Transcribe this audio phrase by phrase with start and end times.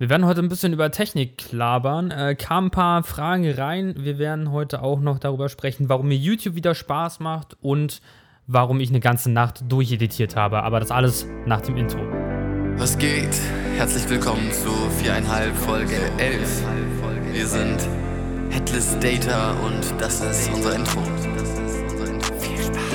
[0.00, 2.10] Wir werden heute ein bisschen über Technik klabern.
[2.10, 3.94] Äh, kamen ein paar Fragen rein.
[3.98, 8.00] Wir werden heute auch noch darüber sprechen, warum mir YouTube wieder Spaß macht und
[8.46, 10.62] warum ich eine ganze Nacht durcheditiert habe.
[10.62, 11.98] Aber das alles nach dem Intro.
[12.78, 13.38] Was geht?
[13.76, 14.70] Herzlich willkommen zu
[15.04, 16.64] 4,5 Folge 11.
[17.32, 17.86] Wir sind
[18.48, 21.02] Headless Data und das ist unser Intro.
[22.38, 22.89] Viel Spaß.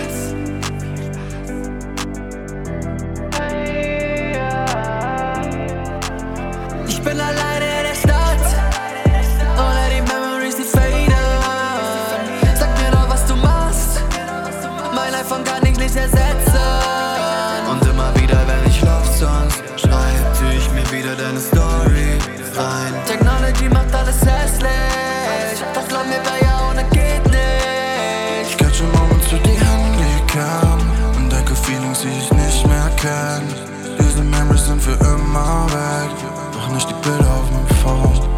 [35.35, 36.11] Immer weg
[36.53, 38.35] Doch nicht die Bilder auf meinem Phone.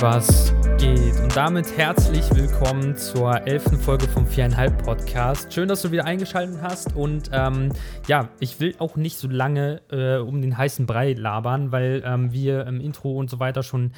[0.00, 1.20] Was geht?
[1.20, 5.52] Und damit herzlich willkommen zur elften Folge vom viereinhalb Podcast.
[5.52, 6.96] Schön, dass du wieder eingeschaltet hast.
[6.96, 7.70] Und ähm,
[8.08, 12.32] ja, ich will auch nicht so lange äh, um den heißen Brei labern, weil ähm,
[12.32, 13.92] wir im Intro und so weiter schon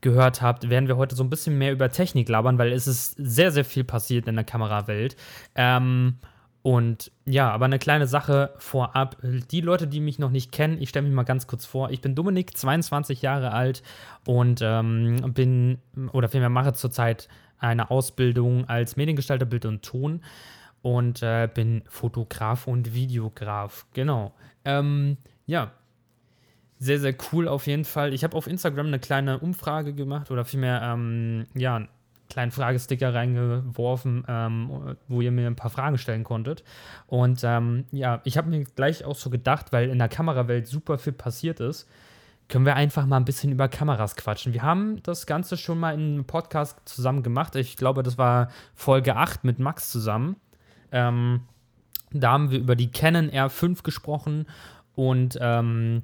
[0.00, 3.14] gehört habt, werden wir heute so ein bisschen mehr über Technik labern, weil es ist
[3.18, 5.16] sehr, sehr viel passiert in der Kamerawelt.
[5.54, 6.18] Ähm,
[6.62, 9.16] und ja, aber eine kleine Sache vorab.
[9.22, 11.90] Die Leute, die mich noch nicht kennen, ich stelle mich mal ganz kurz vor.
[11.90, 13.82] Ich bin Dominik, 22 Jahre alt
[14.26, 15.78] und ähm, bin,
[16.12, 20.22] oder vielmehr mache zurzeit eine Ausbildung als Mediengestalter Bild und Ton
[20.82, 23.86] und äh, bin Fotograf und Videograf.
[23.92, 24.32] Genau.
[24.64, 25.72] Ähm, ja,
[26.78, 28.12] sehr, sehr cool auf jeden Fall.
[28.12, 31.88] Ich habe auf Instagram eine kleine Umfrage gemacht oder vielmehr, ähm, ja,
[32.32, 36.64] kleinen Fragesticker reingeworfen, ähm, wo ihr mir ein paar Fragen stellen konntet.
[37.06, 40.96] Und ähm, ja, ich habe mir gleich auch so gedacht, weil in der Kamerawelt super
[40.96, 41.88] viel passiert ist,
[42.48, 44.54] können wir einfach mal ein bisschen über Kameras quatschen.
[44.54, 47.54] Wir haben das Ganze schon mal in einem Podcast zusammen gemacht.
[47.56, 50.36] Ich glaube, das war Folge 8 mit Max zusammen.
[50.90, 51.42] Ähm,
[52.12, 54.46] da haben wir über die Canon R5 gesprochen
[54.94, 56.02] und ähm,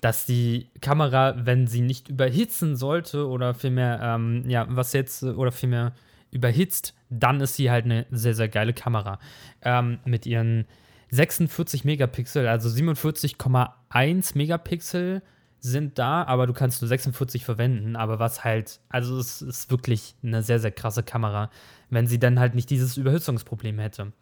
[0.00, 5.52] dass die Kamera, wenn sie nicht überhitzen sollte oder vielmehr, ähm, ja, was jetzt, oder
[5.52, 5.92] vielmehr
[6.30, 9.18] überhitzt, dann ist sie halt eine sehr, sehr geile Kamera.
[9.62, 10.66] Ähm, mit ihren
[11.10, 15.22] 46 Megapixel, also 47,1 Megapixel
[15.58, 17.96] sind da, aber du kannst nur 46 verwenden.
[17.96, 21.50] Aber was halt, also es ist wirklich eine sehr, sehr krasse Kamera,
[21.90, 24.12] wenn sie dann halt nicht dieses Überhitzungsproblem hätte.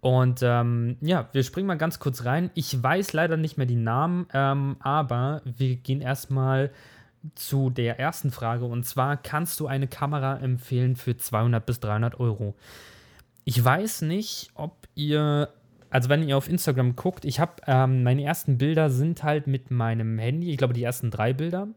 [0.00, 2.50] Und ähm, ja, wir springen mal ganz kurz rein.
[2.54, 6.70] Ich weiß leider nicht mehr die Namen, ähm, aber wir gehen erstmal
[7.34, 8.64] zu der ersten Frage.
[8.64, 12.54] Und zwar, kannst du eine Kamera empfehlen für 200 bis 300 Euro?
[13.44, 15.50] Ich weiß nicht, ob ihr,
[15.90, 19.70] also wenn ihr auf Instagram guckt, ich habe, ähm, meine ersten Bilder sind halt mit
[19.70, 21.68] meinem Handy, ich glaube die ersten drei Bilder.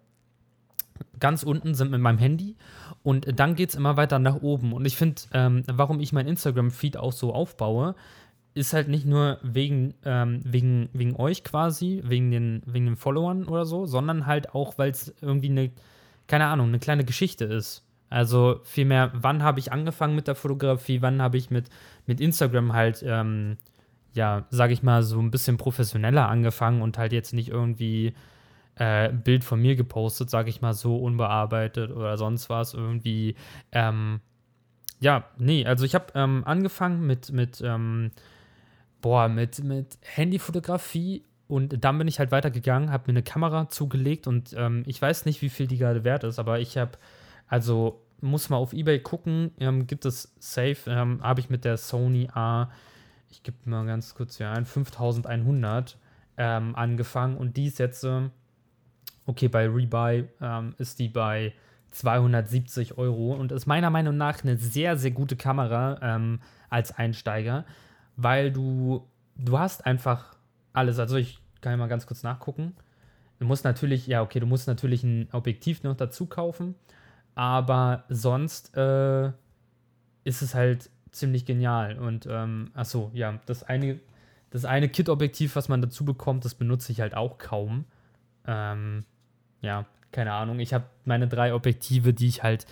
[1.20, 2.56] Ganz unten sind mit meinem Handy
[3.04, 4.74] und dann geht es immer weiter nach oben.
[4.74, 7.96] Und ich finde, ähm, warum ich mein Instagram-Feed auch so aufbaue,
[8.54, 13.46] ist halt nicht nur wegen, ähm, wegen, wegen euch quasi, wegen den, wegen den Followern
[13.46, 15.72] oder so, sondern halt auch, weil es irgendwie eine,
[16.28, 17.84] keine Ahnung, eine kleine Geschichte ist.
[18.10, 21.70] Also vielmehr, wann habe ich angefangen mit der Fotografie, wann habe ich mit,
[22.06, 23.58] mit Instagram halt, ähm,
[24.14, 28.14] ja, sage ich mal, so ein bisschen professioneller angefangen und halt jetzt nicht irgendwie
[28.76, 33.36] äh, Bild von mir gepostet, sage ich mal so, unbearbeitet oder sonst was irgendwie.
[33.72, 34.22] Ähm,
[35.00, 38.12] ja, nee, also ich habe ähm, angefangen mit, mit, ähm,
[39.02, 44.28] boah, mit, mit Handyfotografie und dann bin ich halt weitergegangen, habe mir eine Kamera zugelegt
[44.28, 46.94] und ähm, ich weiß nicht, wie viel die gerade wert ist, aber ich habe,
[47.48, 51.76] also muss mal auf Ebay gucken, ähm, gibt es safe, ähm, habe ich mit der
[51.78, 52.70] Sony A,
[53.30, 55.98] ich gebe mal ganz kurz hier ein, 5100
[56.38, 58.30] ähm, angefangen und die ist jetzt, äh,
[59.26, 61.54] okay, bei Rebuy ähm, ist die bei
[61.92, 66.40] 270 Euro und ist meiner Meinung nach eine sehr, sehr gute Kamera ähm,
[66.70, 67.66] als Einsteiger,
[68.18, 70.36] weil du, du hast einfach
[70.74, 71.00] alles.
[71.00, 72.74] Also ich kann ja mal ganz kurz nachgucken.
[73.40, 76.76] Du musst natürlich, ja, okay, du musst natürlich ein Objektiv noch dazu kaufen,
[77.36, 79.28] aber sonst äh,
[80.24, 81.98] ist es halt ziemlich genial.
[82.00, 84.00] Und ähm, achso, ja, das eine,
[84.50, 87.86] das eine Kit-Objektiv, was man dazu bekommt, das benutze ich halt auch kaum.
[88.48, 89.06] Ähm,
[89.64, 90.60] ja, keine Ahnung.
[90.60, 92.68] Ich habe meine drei Objektive, die ich halt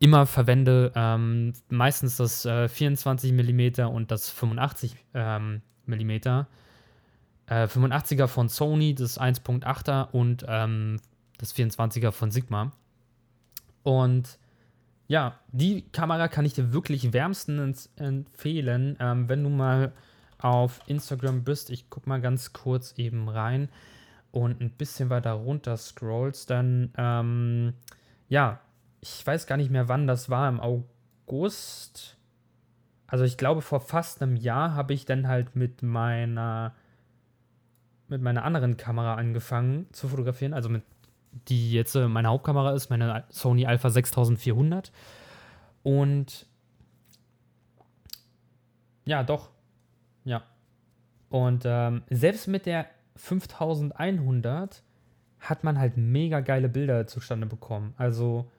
[0.00, 0.90] immer verwende.
[0.96, 6.10] Ähm, meistens das äh, 24 mm und das 85 ähm, mm.
[7.46, 11.00] Äh, 85er von Sony, das 1.8er und ähm,
[11.38, 12.72] das 24er von Sigma.
[13.82, 14.38] Und
[15.08, 19.92] ja, die Kamera kann ich dir wirklich wärmstens empfehlen, ähm, wenn du mal
[20.38, 21.68] auf Instagram bist.
[21.70, 23.68] Ich guck mal ganz kurz eben rein
[24.32, 27.74] und ein bisschen weiter runter scrollst, dann ähm,
[28.28, 28.60] ja,
[29.00, 32.16] ich weiß gar nicht mehr, wann das war, im August.
[33.06, 36.74] Also ich glaube, vor fast einem Jahr habe ich dann halt mit meiner
[38.08, 40.82] mit meiner anderen Kamera angefangen zu fotografieren, also mit
[41.48, 44.92] die jetzt äh, meine Hauptkamera ist, meine Sony Alpha 6400.
[45.82, 46.46] Und
[49.04, 49.50] ja, doch.
[50.24, 50.42] Ja.
[51.30, 52.86] Und ähm, selbst mit der
[53.22, 54.82] 5100
[55.38, 57.94] hat man halt mega geile Bilder zustande bekommen.
[57.96, 58.50] Also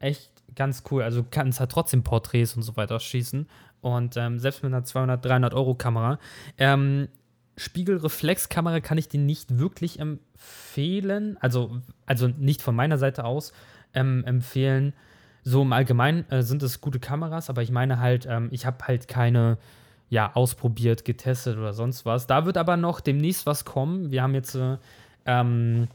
[0.00, 1.02] echt ganz cool.
[1.02, 3.48] Also du kannst halt trotzdem Porträts und so weiter schießen.
[3.80, 6.18] Und ähm, selbst mit einer 200, 300 Euro Kamera.
[6.58, 7.08] Ähm,
[7.56, 11.38] Spiegelreflexkamera kann ich dir nicht wirklich empfehlen.
[11.40, 13.54] Also, also nicht von meiner Seite aus
[13.94, 14.92] ähm, empfehlen.
[15.42, 18.86] So im Allgemeinen äh, sind es gute Kameras, aber ich meine halt, ähm, ich habe
[18.86, 19.56] halt keine
[20.08, 22.26] ja, ausprobiert, getestet oder sonst was.
[22.26, 24.10] Da wird aber noch demnächst was kommen.
[24.10, 24.78] Wir haben jetzt äh,
[25.24, 25.88] ähm,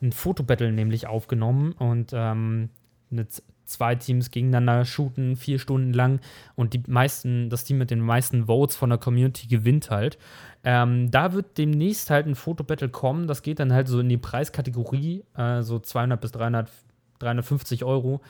[0.00, 2.70] ein Fotobattle nämlich aufgenommen und ähm,
[3.10, 3.26] eine
[3.64, 6.20] zwei Teams gegeneinander shooten, vier Stunden lang
[6.54, 10.18] und die meisten, das Team mit den meisten Votes von der Community gewinnt halt.
[10.64, 14.16] Ähm, da wird demnächst halt ein Fotobattle kommen, das geht dann halt so in die
[14.16, 16.70] Preiskategorie, äh, so 200 bis 300,
[17.18, 18.20] 350 Euro.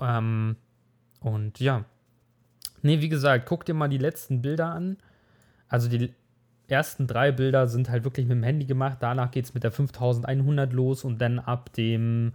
[0.00, 0.56] Ähm,
[1.20, 1.84] und ja.
[2.86, 4.96] Nee, wie gesagt, guck dir mal die letzten Bilder an.
[5.68, 6.14] Also die
[6.68, 8.98] ersten drei Bilder sind halt wirklich mit dem Handy gemacht.
[9.00, 12.32] Danach geht es mit der 5100 los und dann ab dem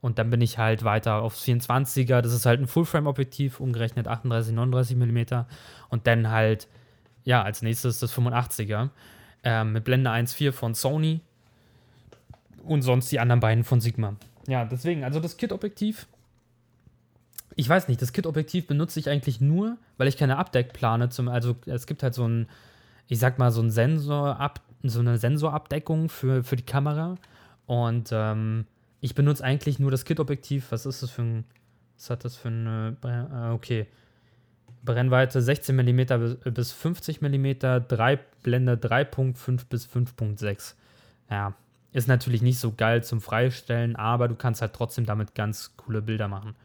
[0.01, 2.21] und dann bin ich halt weiter aufs 24er.
[2.21, 5.45] Das ist halt ein Full-Frame-Objektiv, umgerechnet 38, 39 mm.
[5.89, 6.67] Und dann halt,
[7.23, 8.89] ja, als nächstes das 85er
[9.43, 11.21] ähm, mit Blende 1.4 von Sony.
[12.63, 14.15] Und sonst die anderen beiden von Sigma.
[14.47, 16.07] Ja, deswegen, also das Kit-Objektiv.
[17.61, 21.09] Ich weiß nicht, das Kit-Objektiv benutze ich eigentlich nur, weil ich keine Abdeck plane.
[21.09, 22.47] Zum, also es gibt halt so ein,
[23.07, 27.17] ich sag mal, so ein Sensor, so eine Sensorabdeckung für, für die Kamera.
[27.67, 28.65] Und ähm,
[28.99, 30.71] ich benutze eigentlich nur das Kit-Objektiv.
[30.71, 31.43] Was ist das für ein.
[31.97, 32.97] Was hat das für eine.
[33.03, 33.85] Äh, okay.
[34.83, 40.73] Brennweite 16 mm bis 50 mm, 3, Blende 3.5 bis 5.6.
[41.29, 41.53] Ja,
[41.91, 46.01] ist natürlich nicht so geil zum Freistellen, aber du kannst halt trotzdem damit ganz coole
[46.01, 46.55] Bilder machen.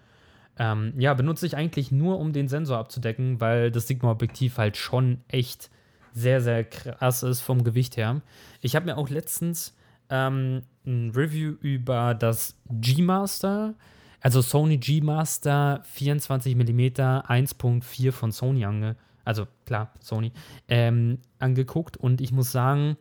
[0.59, 5.21] Ähm, ja, benutze ich eigentlich nur, um den Sensor abzudecken, weil das Sigma-Objektiv halt schon
[5.29, 5.71] echt
[6.13, 8.23] sehr, sehr krass ist vom Gewicht her.
[8.63, 9.77] Ich habe mir auch letztens
[10.09, 13.75] ähm, ein Review über das G-Master,
[14.23, 20.33] also Sony G-Master 24 mm 1.4 von Sony ange, also klar, Sony,
[20.69, 22.97] ähm, angeguckt und ich muss sagen,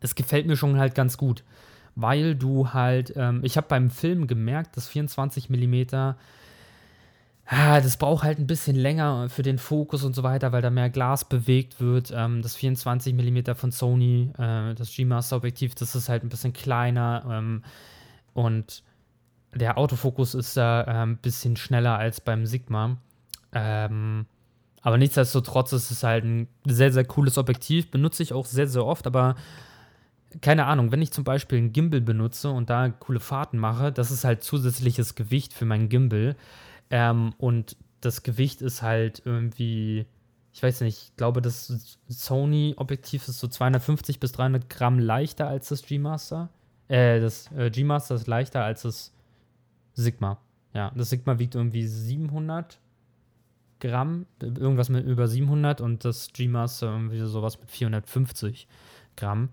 [0.00, 1.44] es gefällt mir schon halt ganz gut,
[1.94, 6.14] weil du halt, ähm, ich habe beim Film gemerkt, dass 24 mm
[7.48, 10.70] ah, das braucht halt ein bisschen länger für den Fokus und so weiter, weil da
[10.70, 12.12] mehr Glas bewegt wird.
[12.14, 17.24] Ähm, das 24 mm von Sony, äh, das G-Master-Objektiv, das ist halt ein bisschen kleiner
[17.30, 17.62] ähm,
[18.34, 18.82] und
[19.54, 22.98] der Autofokus ist da äh, ein bisschen schneller als beim Sigma.
[23.52, 24.26] Ähm,
[24.82, 27.90] aber nichtsdestotrotz ist es halt ein sehr, sehr cooles Objektiv.
[27.90, 29.36] Benutze ich auch sehr, sehr oft, aber
[30.42, 34.10] keine Ahnung, wenn ich zum Beispiel einen Gimbal benutze und da coole Fahrten mache, das
[34.10, 36.36] ist halt zusätzliches Gewicht für meinen Gimbal.
[36.90, 40.06] Ähm, und das Gewicht ist halt irgendwie,
[40.52, 45.68] ich weiß nicht, ich glaube, das Sony-Objektiv ist so 250 bis 300 Gramm leichter als
[45.68, 46.48] das G-Master.
[46.88, 49.12] Äh, das äh, G-Master ist leichter als das
[49.94, 50.38] Sigma.
[50.74, 52.78] Ja, das Sigma wiegt irgendwie 700
[53.80, 58.66] Gramm, irgendwas mit über 700 und das G-Master irgendwie sowas mit 450
[59.16, 59.50] Gramm.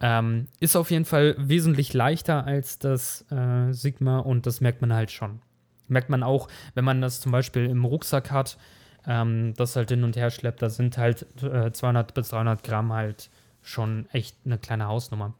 [0.00, 4.92] Ähm, ist auf jeden Fall wesentlich leichter als das äh, Sigma und das merkt man
[4.92, 5.40] halt schon.
[5.88, 8.58] Merkt man auch, wenn man das zum Beispiel im Rucksack hat,
[9.06, 12.92] ähm, das halt hin und her schleppt, da sind halt äh, 200 bis 300 Gramm
[12.92, 13.30] halt
[13.62, 15.34] schon echt eine kleine Hausnummer.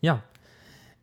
[0.00, 0.22] Ja.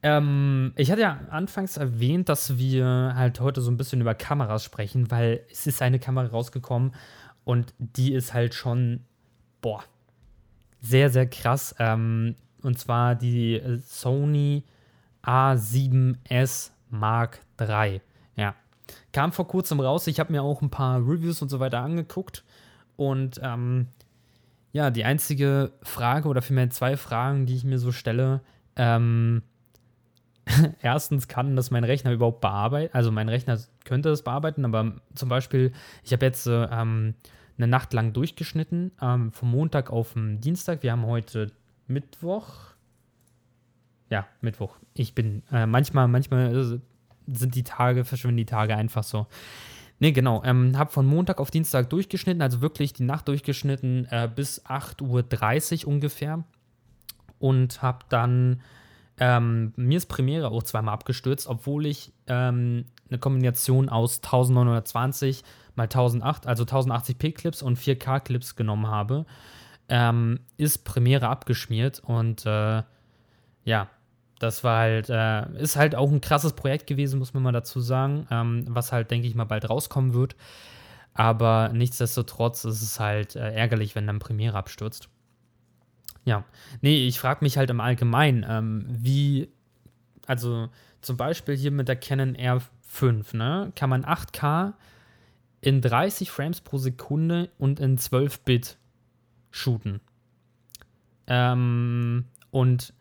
[0.02, 4.64] Ähm, ich hatte ja anfangs erwähnt, dass wir halt heute so ein bisschen über Kameras
[4.64, 6.94] sprechen, weil es ist eine Kamera rausgekommen
[7.44, 9.02] und die ist halt schon,
[9.62, 9.84] boah,
[10.82, 11.76] sehr, sehr krass.
[11.80, 14.64] Ähm, und zwar die Sony
[15.24, 18.02] A7S Mark III.
[19.12, 20.08] Kam vor kurzem raus.
[20.08, 22.44] Ich habe mir auch ein paar Reviews und so weiter angeguckt.
[22.96, 23.88] Und ähm,
[24.72, 28.42] ja, die einzige Frage oder vielmehr zwei Fragen, die ich mir so stelle.
[28.76, 29.42] Ähm,
[30.82, 32.94] erstens kann das mein Rechner überhaupt bearbeiten.
[32.94, 35.72] Also mein Rechner könnte das bearbeiten, aber zum Beispiel,
[36.04, 37.16] ich habe jetzt äh, ähm,
[37.58, 40.84] eine Nacht lang durchgeschnitten, ähm, vom Montag auf den Dienstag.
[40.84, 41.52] Wir haben heute
[41.88, 42.74] Mittwoch.
[44.10, 44.78] Ja, Mittwoch.
[44.94, 46.80] Ich bin äh, manchmal, manchmal äh,
[47.34, 49.28] sind die Tage, verschwinden die Tage einfach so.
[50.00, 50.42] Ne, genau.
[50.46, 55.86] Ähm, hab von Montag auf Dienstag durchgeschnitten, also wirklich die Nacht durchgeschnitten äh, bis 8.30
[55.86, 56.44] Uhr ungefähr.
[57.38, 58.62] Und hab dann,
[59.20, 65.44] ähm, mir ist Premiere auch zweimal abgestürzt, obwohl ich ähm, eine Kombination aus 1920
[65.76, 69.26] mal 1008, also 1080p Clips und 4K Clips genommen habe,
[69.90, 72.84] ähm, ist Premiere abgeschmiert und äh,
[73.66, 73.90] ja,
[74.40, 77.82] das war halt, äh, ist halt auch ein krasses Projekt gewesen, muss man mal dazu
[77.82, 80.36] sagen, ähm, was halt, denke ich mal, bald rauskommen wird.
[81.14, 85.10] Aber nichtsdestotrotz ist es halt äh, ärgerlich, wenn dann Premiere abstürzt.
[86.24, 86.46] Ja,
[86.82, 89.50] nee, ich frage mich halt im Allgemeinen, ähm, wie,
[90.28, 90.70] also
[91.02, 94.74] zum Beispiel hier mit der Canon R5, ne, kann man 8K
[95.62, 98.78] in 30 Frames pro Sekunde und in 12 Bit
[99.52, 100.00] shooten.
[101.28, 102.94] Ähm, und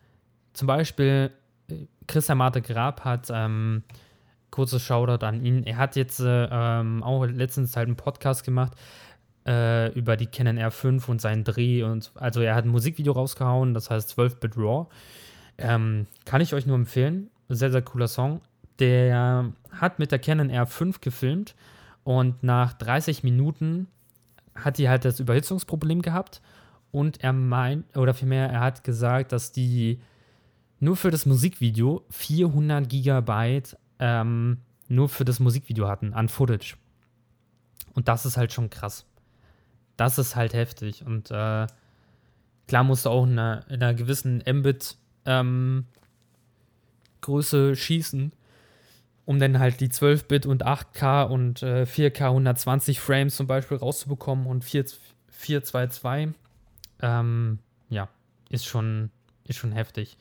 [0.59, 1.31] zum Beispiel
[1.69, 3.83] äh, Christian Marte Grab hat, ähm,
[4.51, 8.73] kurzes Shoutout an ihn, er hat jetzt äh, ähm, auch letztens halt einen Podcast gemacht
[9.47, 13.73] äh, über die Canon R5 und seinen Dreh und also er hat ein Musikvideo rausgehauen,
[13.73, 14.87] das heißt 12-Bit RAW.
[15.57, 17.29] Ähm, kann ich euch nur empfehlen.
[17.47, 18.41] Sehr, sehr cooler Song.
[18.79, 21.55] Der hat mit der Canon R5 gefilmt
[22.03, 23.87] und nach 30 Minuten
[24.55, 26.41] hat die halt das Überhitzungsproblem gehabt
[26.91, 30.01] und er meint, oder vielmehr, er hat gesagt, dass die
[30.79, 36.75] nur für das Musikvideo 400 Gigabyte ähm, nur für das Musikvideo hatten an Footage.
[37.93, 39.05] Und das ist halt schon krass.
[39.97, 41.05] Das ist halt heftig.
[41.05, 41.67] Und äh,
[42.67, 45.85] klar musst du auch in einer, in einer gewissen Mbit ähm,
[47.21, 48.31] Größe schießen,
[49.25, 54.47] um dann halt die 12-Bit und 8K und äh, 4K 120 Frames zum Beispiel rauszubekommen
[54.47, 54.85] und 4,
[55.27, 56.33] 422.
[57.01, 57.59] Ähm,
[57.89, 58.09] ja,
[58.49, 59.11] ist schon,
[59.43, 60.17] ist schon heftig.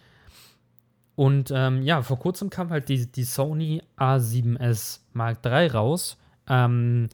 [1.19, 6.17] Und ähm, ja, vor kurzem kam halt die, die Sony A7S Mark III raus.
[6.49, 7.09] Ähm,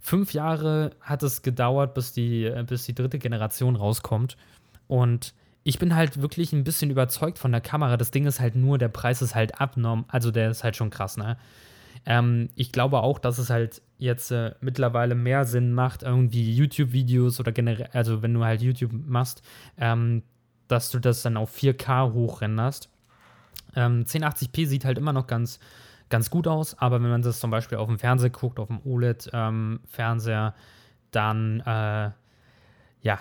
[0.00, 4.36] fünf Jahre hat es gedauert, bis die, bis die dritte Generation rauskommt.
[4.88, 7.96] Und ich bin halt wirklich ein bisschen überzeugt von der Kamera.
[7.96, 10.04] Das Ding ist halt nur, der Preis ist halt abnorm.
[10.08, 11.36] Also der ist halt schon krass, ne?
[12.06, 17.38] Ähm, ich glaube auch, dass es halt jetzt äh, mittlerweile mehr Sinn macht, irgendwie YouTube-Videos
[17.38, 19.42] oder generell, also wenn du halt YouTube machst,
[19.76, 20.24] ähm,
[20.66, 22.90] dass du das dann auf 4K hochrenderst
[23.74, 25.58] ähm, 1080p sieht halt immer noch ganz,
[26.08, 28.80] ganz gut aus, aber wenn man das zum Beispiel auf dem Fernseher guckt, auf dem
[28.84, 30.62] OLED-Fernseher, ähm,
[31.10, 32.10] dann äh,
[33.02, 33.18] ja,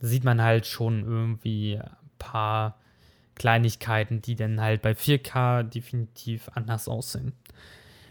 [0.00, 2.78] sieht man halt schon irgendwie ein paar
[3.34, 7.32] Kleinigkeiten, die dann halt bei 4K definitiv anders aussehen.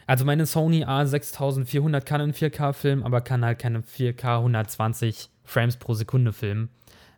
[0.07, 5.77] Also meine Sony A6400 kann in 4K filmen, aber kann halt keine 4K 120 Frames
[5.77, 6.69] pro Sekunde filmen.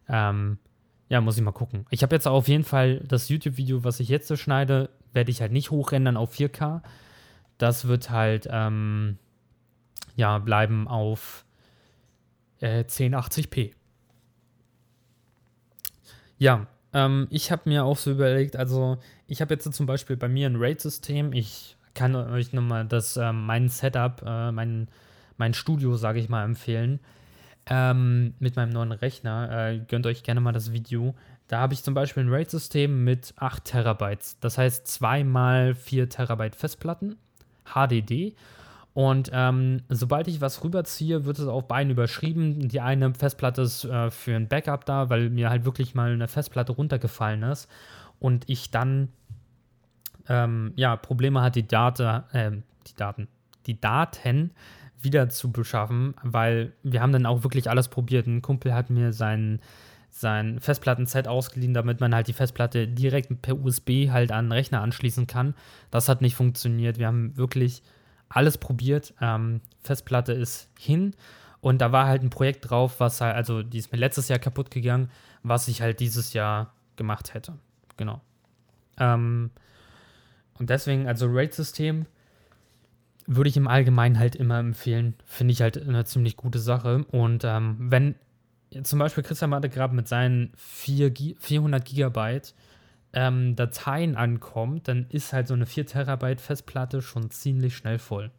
[0.07, 0.59] Ähm,
[1.13, 1.85] ja, muss ich mal gucken.
[1.91, 5.41] Ich habe jetzt auf jeden Fall das YouTube-Video, was ich jetzt so schneide, werde ich
[5.41, 6.81] halt nicht hochrendern auf 4K.
[7.59, 9.19] Das wird halt, ähm,
[10.15, 11.45] ja, bleiben auf
[12.61, 13.73] äh, 1080p.
[16.39, 20.27] Ja, ähm, ich habe mir auch so überlegt, also ich habe jetzt zum Beispiel bei
[20.27, 21.31] mir ein RAID-System.
[21.31, 24.87] Ich kann euch nochmal das, äh, mein Setup, äh, mein,
[25.37, 27.01] mein Studio, sage ich mal, empfehlen
[27.67, 29.69] ähm, mit meinem neuen Rechner.
[29.69, 31.15] Äh, gönnt euch gerne mal das Video.
[31.47, 34.39] Da habe ich zum Beispiel ein RAID-System mit 8 Terabytes.
[34.39, 37.17] Das heißt 2 mal 4 Terabyte Festplatten,
[37.65, 38.35] HDD.
[38.93, 42.67] Und ähm, sobald ich was rüberziehe, wird es auf beiden überschrieben.
[42.69, 46.27] Die eine Festplatte ist äh, für ein Backup da, weil mir halt wirklich mal eine
[46.27, 47.69] Festplatte runtergefallen ist
[48.19, 49.09] und ich dann
[50.29, 52.51] ähm, ja Probleme hatte, die Daten, äh,
[52.87, 53.27] die Daten,
[53.65, 54.51] die Daten
[55.03, 58.27] wieder zu beschaffen, weil wir haben dann auch wirklich alles probiert.
[58.27, 59.59] Ein Kumpel hat mir sein,
[60.09, 64.81] sein Festplattenset ausgeliehen, damit man halt die Festplatte direkt per USB halt an den Rechner
[64.81, 65.55] anschließen kann.
[65.91, 66.99] Das hat nicht funktioniert.
[66.99, 67.83] Wir haben wirklich
[68.29, 69.13] alles probiert.
[69.21, 71.13] Ähm, Festplatte ist hin
[71.61, 74.39] und da war halt ein Projekt drauf, was halt, also die ist mir letztes Jahr
[74.39, 75.09] kaputt gegangen,
[75.43, 77.53] was ich halt dieses Jahr gemacht hätte.
[77.97, 78.21] Genau.
[78.99, 79.51] Ähm,
[80.59, 82.05] und deswegen, also RAID-System
[83.25, 85.15] würde ich im Allgemeinen halt immer empfehlen.
[85.25, 87.05] Finde ich halt eine ziemlich gute Sache.
[87.11, 88.15] Und ähm, wenn
[88.83, 92.53] zum Beispiel Christian Mattegrab mit seinen 4, 400 Gigabyte
[93.13, 98.31] ähm, Dateien ankommt, dann ist halt so eine 4 Terabyte Festplatte schon ziemlich schnell voll.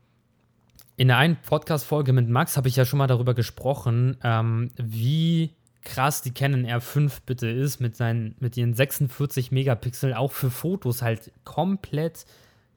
[0.96, 5.50] In der einen Podcast-Folge mit Max habe ich ja schon mal darüber gesprochen, ähm, wie
[5.82, 11.02] krass die Canon R5 bitte ist mit, seinen, mit ihren 46 Megapixel, auch für Fotos
[11.02, 12.26] halt komplett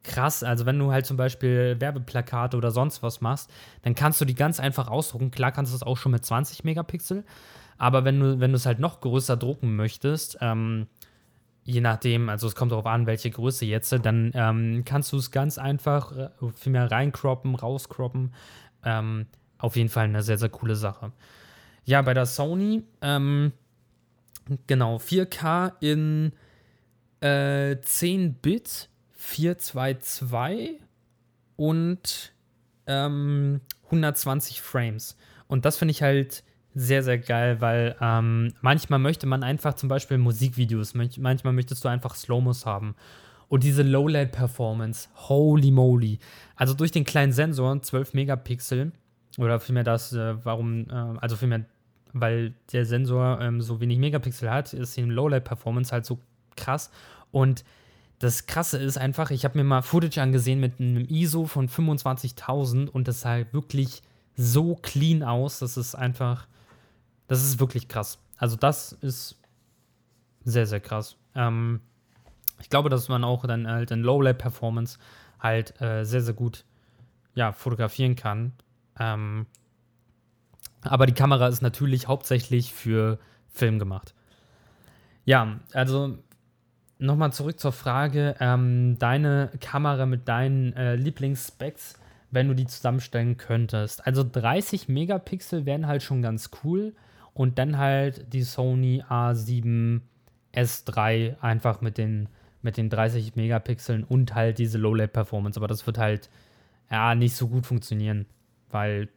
[0.04, 0.44] krass.
[0.44, 3.52] Also wenn du halt zum Beispiel Werbeplakate oder sonst was machst,
[3.82, 5.32] dann kannst du die ganz einfach ausdrucken.
[5.32, 7.24] Klar kannst du das auch schon mit 20 Megapixel,
[7.78, 10.88] aber wenn du, wenn es halt noch größer drucken möchtest, ähm,
[11.64, 15.32] je nachdem, also es kommt darauf an, welche Größe jetzt, dann ähm, kannst du es
[15.32, 18.34] ganz einfach äh, viel mehr reinkroppen, rauskroppen.
[18.86, 19.28] Ähm,
[19.58, 21.12] auf jeden Fall eine sehr, sehr coole Sache.
[21.84, 23.52] Ja, bei der Sony, ähm,
[24.66, 26.32] genau, 4K in
[27.20, 28.90] äh, 10-Bit,
[29.28, 30.80] 422
[31.58, 32.32] und
[32.88, 35.18] ähm, 120 Frames.
[35.48, 36.44] Und das finde ich halt
[36.74, 41.90] sehr, sehr geil, weil ähm, manchmal möchte man einfach zum Beispiel Musikvideos, manchmal möchtest du
[41.90, 42.96] einfach Slow-Mos haben.
[43.50, 46.20] Und diese Low-Light-Performance, holy moly.
[46.56, 48.92] Also durch den kleinen Sensor, 12 Megapixel,
[49.38, 51.66] oder vielmehr das, äh, warum, äh, also vielmehr,
[52.14, 56.20] weil der Sensor ähm, so wenig Megapixel hat, ist die Low-Light-Performance halt so
[56.56, 56.92] krass.
[57.32, 57.64] Und
[58.20, 62.88] das Krasse ist einfach, ich habe mir mal Footage angesehen mit einem ISO von 25.000
[62.90, 64.02] und das sah halt wirklich
[64.36, 66.48] so clean aus, das ist einfach
[67.28, 68.20] das ist wirklich krass.
[68.38, 69.38] Also das ist
[70.44, 71.18] sehr, sehr krass.
[71.36, 71.82] Ähm,
[72.60, 74.98] ich glaube, dass man auch dann halt in Low-Light-Performance
[75.40, 76.66] halt äh, sehr, sehr gut
[77.36, 78.54] ja, fotografieren kann.
[78.98, 79.46] Ähm,
[80.82, 84.16] aber die Kamera ist natürlich hauptsächlich für Film gemacht.
[85.26, 86.18] Ja, also
[87.00, 92.00] nochmal zurück zur Frage, ähm, deine Kamera mit deinen äh, Lieblingsspecs,
[92.32, 94.06] wenn du die zusammenstellen könntest.
[94.06, 96.94] Also 30 Megapixel wären halt schon ganz cool
[97.34, 100.02] und dann halt die Sony A7
[100.54, 102.30] S3 einfach mit den,
[102.62, 105.60] mit den 30 Megapixeln und halt diese Low-Light-Performance.
[105.60, 106.30] Aber das wird halt
[106.90, 108.26] ja nicht so gut funktionieren,
[108.72, 109.10] weil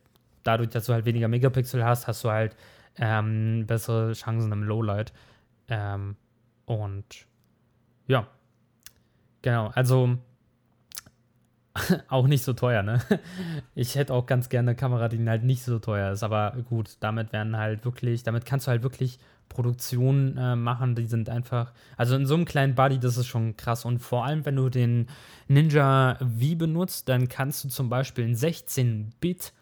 [0.43, 2.57] dadurch, dass du halt weniger Megapixel hast, hast du halt
[2.99, 5.12] ähm, bessere Chancen im Lowlight.
[5.69, 6.16] Ähm,
[6.66, 7.27] und
[8.11, 8.27] ja,
[9.42, 9.68] genau.
[9.68, 10.18] Also
[12.09, 13.01] auch nicht so teuer, ne?
[13.75, 16.96] Ich hätte auch ganz gerne eine Kamera, die halt nicht so teuer ist, aber gut,
[17.01, 19.18] damit werden halt wirklich, damit kannst du halt wirklich
[19.49, 23.57] Produktionen äh, machen, die sind einfach, also in so einem kleinen Buddy, das ist schon
[23.57, 25.09] krass und vor allem, wenn du den
[25.46, 29.53] Ninja V benutzt, dann kannst du zum Beispiel in 16-Bit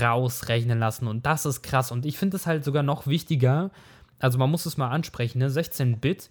[0.00, 3.70] rausrechnen lassen und das ist krass und ich finde es halt sogar noch wichtiger,
[4.18, 5.48] also man muss es mal ansprechen, ne?
[5.48, 6.30] 16-Bit,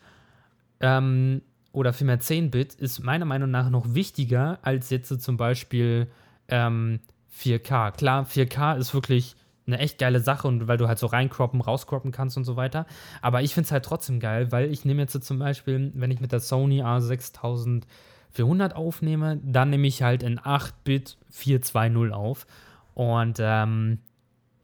[0.84, 1.42] ähm,
[1.72, 6.08] oder vielmehr 10-Bit ist meiner Meinung nach noch wichtiger als jetzt zum Beispiel
[6.50, 7.00] ähm,
[7.36, 7.92] 4K.
[7.94, 12.12] Klar, 4K ist wirklich eine echt geile Sache und weil du halt so reinkroppen, rauskroppen
[12.12, 12.86] kannst und so weiter.
[13.22, 16.20] Aber ich finde es halt trotzdem geil, weil ich nehme jetzt zum Beispiel, wenn ich
[16.20, 22.46] mit der Sony A6400 aufnehme, dann nehme ich halt in 8-Bit 420 auf.
[22.94, 24.00] Und ähm,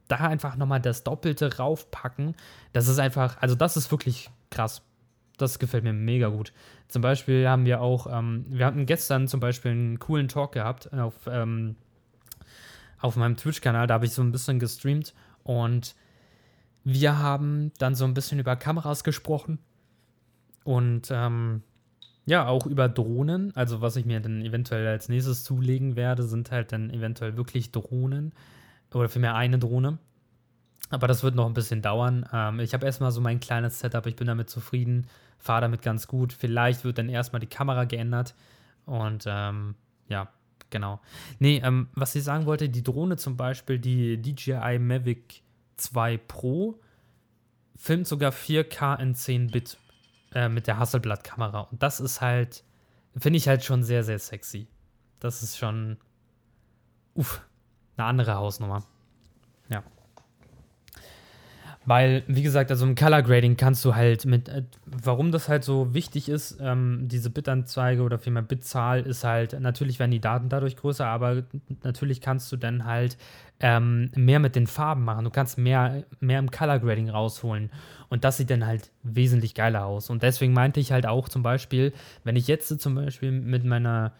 [0.06, 2.34] da einfach nochmal das Doppelte raufpacken,
[2.74, 4.82] das ist einfach, also das ist wirklich krass.
[5.40, 6.52] Das gefällt mir mega gut.
[6.88, 10.92] Zum Beispiel haben wir auch, ähm, wir hatten gestern zum Beispiel einen coolen Talk gehabt
[10.92, 11.76] auf, ähm,
[12.98, 15.94] auf meinem Twitch-Kanal, da habe ich so ein bisschen gestreamt und
[16.84, 19.58] wir haben dann so ein bisschen über Kameras gesprochen
[20.64, 21.62] und ähm,
[22.26, 23.54] ja, auch über Drohnen.
[23.56, 27.72] Also, was ich mir dann eventuell als nächstes zulegen werde, sind halt dann eventuell wirklich
[27.72, 28.32] Drohnen
[28.92, 29.98] oder vielmehr eine Drohne.
[30.90, 32.28] Aber das wird noch ein bisschen dauern.
[32.32, 35.06] Ähm, ich habe erstmal so mein kleines Setup, ich bin damit zufrieden
[35.40, 36.32] fahre damit ganz gut.
[36.32, 38.34] Vielleicht wird dann erstmal die Kamera geändert.
[38.86, 39.74] Und ähm,
[40.08, 40.28] ja,
[40.68, 41.00] genau.
[41.38, 45.42] Nee, ähm, was ich sagen wollte, die Drohne zum Beispiel, die DJI Mavic
[45.78, 46.78] 2 Pro,
[47.76, 49.78] filmt sogar 4K in 10 Bit
[50.34, 51.62] äh, mit der Hasselblatt-Kamera.
[51.62, 52.62] Und das ist halt,
[53.16, 54.68] finde ich halt schon sehr, sehr sexy.
[55.18, 55.96] Das ist schon
[57.14, 57.42] uff,
[57.96, 58.84] eine andere Hausnummer.
[59.68, 59.82] Ja.
[61.90, 65.64] Weil, wie gesagt, also im Color Grading kannst du halt mit, äh, warum das halt
[65.64, 70.48] so wichtig ist, ähm, diese Bitanzeige oder vielmehr Bitzahl ist halt, natürlich werden die Daten
[70.48, 71.42] dadurch größer, aber
[71.82, 73.18] natürlich kannst du dann halt
[73.58, 75.24] ähm, mehr mit den Farben machen.
[75.24, 77.70] Du kannst mehr, mehr im Color Grading rausholen.
[78.08, 80.10] Und das sieht dann halt wesentlich geiler aus.
[80.10, 84.12] Und deswegen meinte ich halt auch zum Beispiel, wenn ich jetzt zum Beispiel mit meiner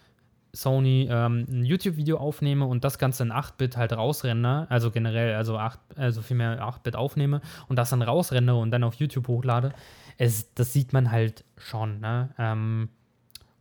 [0.52, 5.58] Sony ähm, ein YouTube-Video aufnehme und das Ganze in 8-Bit halt rausrenne, also generell, also
[5.58, 9.72] 8, also vielmehr 8-Bit aufnehme und das dann rausrenne und dann auf YouTube hochlade,
[10.18, 12.30] es, das sieht man halt schon, ne?
[12.38, 12.88] Ähm,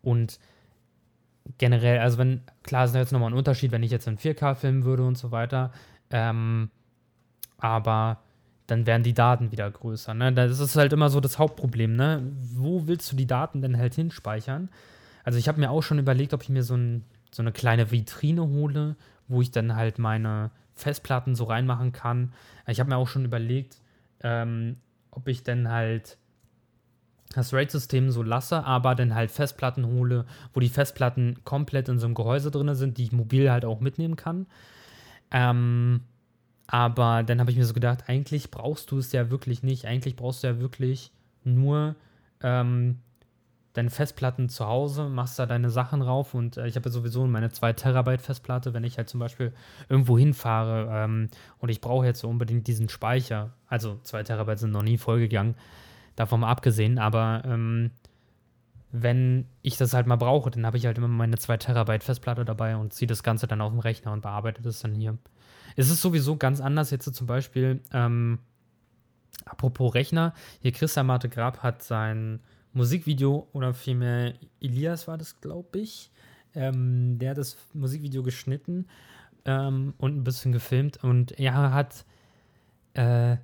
[0.02, 0.39] und
[1.58, 4.84] generell, also wenn, klar ist jetzt nochmal ein Unterschied, wenn ich jetzt in 4K filmen
[4.84, 5.71] würde und so weiter,
[6.10, 6.69] ähm,
[7.58, 8.19] aber
[8.67, 10.34] dann wären die Daten wieder größer, ne?
[10.34, 12.23] Das ist halt immer so das Hauptproblem, ne?
[12.56, 14.69] Wo willst du die Daten denn halt hinspeichern?
[15.29, 17.91] Also ich habe mir auch schon überlegt, ob ich mir so, ein, so eine kleine
[17.91, 18.95] Vitrine hole,
[19.27, 22.33] wo ich dann halt meine Festplatten so reinmachen kann.
[22.65, 23.79] Ich habe mir auch schon überlegt,
[24.23, 24.77] ähm,
[25.11, 26.17] ob ich dann halt
[27.35, 32.07] das RAID-System so lasse, aber dann halt Festplatten hole, wo die Festplatten komplett in so
[32.07, 34.47] einem Gehäuse drin sind, die ich mobil halt auch mitnehmen kann.
[35.29, 36.05] Ähm,
[36.65, 39.85] aber dann habe ich mir so gedacht, eigentlich brauchst du es ja wirklich nicht.
[39.85, 41.11] Eigentlich brauchst du ja wirklich
[41.43, 41.93] nur
[42.41, 42.97] ähm,
[43.73, 47.25] deine Festplatten zu Hause, machst da deine Sachen rauf und äh, ich habe ja sowieso
[47.27, 49.53] meine 2 Terabyte Festplatte, wenn ich halt zum Beispiel
[49.89, 51.29] irgendwo hinfahre ähm,
[51.60, 55.55] und ich brauche jetzt so unbedingt diesen Speicher, also 2 Terabyte sind noch nie vollgegangen,
[56.15, 57.91] davon mal abgesehen, aber ähm,
[58.91, 62.45] wenn ich das halt mal brauche, dann habe ich halt immer meine 2 Terabyte Festplatte
[62.45, 65.17] dabei und ziehe das Ganze dann auf dem Rechner und bearbeite das dann hier.
[65.75, 68.39] Es ist sowieso ganz anders jetzt so zum Beispiel, ähm,
[69.45, 72.39] apropos Rechner, hier Christian Marte Grab hat sein
[72.73, 76.12] Musikvideo oder vielmehr Elias war das, glaube ich.
[76.55, 78.88] Ähm, der hat das Musikvideo geschnitten
[79.45, 82.05] ähm, und ein bisschen gefilmt und er hat,
[82.93, 83.38] äh,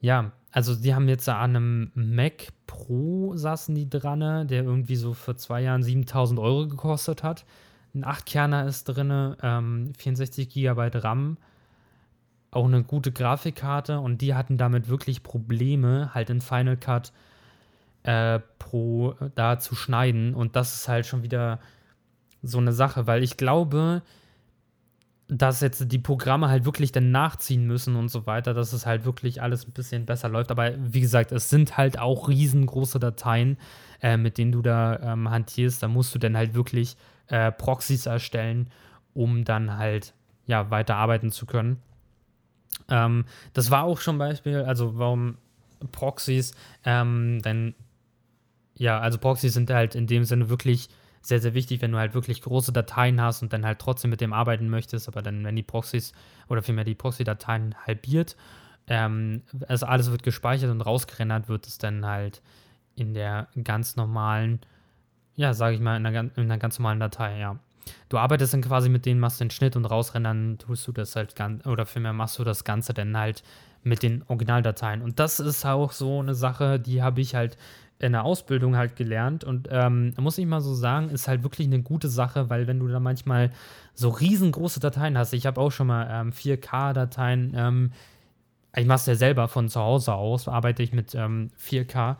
[0.00, 5.14] ja, also die haben jetzt an einem Mac Pro saßen die dran, der irgendwie so
[5.14, 7.44] für zwei Jahren 7000 Euro gekostet hat.
[7.94, 11.36] Ein 8-Kerner ist drin, ähm, 64 GB RAM,
[12.50, 17.12] auch eine gute Grafikkarte und die hatten damit wirklich Probleme, halt in Final Cut
[18.04, 20.34] äh, Pro da zu schneiden.
[20.34, 21.58] Und das ist halt schon wieder
[22.42, 24.02] so eine Sache, weil ich glaube,
[25.28, 29.06] dass jetzt die Programme halt wirklich dann nachziehen müssen und so weiter, dass es halt
[29.06, 30.50] wirklich alles ein bisschen besser läuft.
[30.50, 33.56] Aber wie gesagt, es sind halt auch riesengroße Dateien,
[34.02, 35.82] äh, mit denen du da ähm, hantierst.
[35.82, 36.96] Da musst du dann halt wirklich
[37.28, 38.68] äh, Proxys erstellen,
[39.14, 40.12] um dann halt
[40.46, 41.80] ja weiter arbeiten zu können.
[42.90, 45.38] Ähm, das war auch schon Beispiel, also warum
[45.90, 47.74] Proxys, ähm, denn
[48.76, 50.88] ja, also Proxys sind halt in dem Sinne wirklich
[51.22, 54.20] sehr, sehr wichtig, wenn du halt wirklich große Dateien hast und dann halt trotzdem mit
[54.20, 56.12] dem arbeiten möchtest, aber dann, wenn die Proxys
[56.48, 58.36] oder vielmehr die Proxy-Dateien halbiert,
[58.86, 62.42] ähm, also alles wird gespeichert und rausgerendert wird es dann halt
[62.94, 64.60] in der ganz normalen,
[65.34, 67.58] ja, sage ich mal, in einer, in einer ganz normalen Datei, ja.
[68.08, 71.36] Du arbeitest dann quasi mit denen, machst den Schnitt und rausrendern tust du das halt
[71.36, 73.42] ganz, oder vielmehr machst du das Ganze dann halt
[73.82, 75.02] mit den Originaldateien.
[75.02, 77.58] Und das ist auch so eine Sache, die habe ich halt
[77.98, 81.66] in der Ausbildung halt gelernt und ähm, muss ich mal so sagen, ist halt wirklich
[81.66, 83.50] eine gute Sache, weil wenn du da manchmal
[83.94, 87.92] so riesengroße Dateien hast, ich habe auch schon mal ähm, 4K-Dateien, ähm,
[88.76, 92.16] ich mache es ja selber von zu Hause aus, arbeite ich mit 4K ähm,